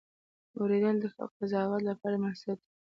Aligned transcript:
اورېدل 0.59 0.95
د 1.01 1.05
قضاوت 1.37 1.81
لپاره 1.89 2.15
بنسټ 2.21 2.57
دی. 2.63 2.71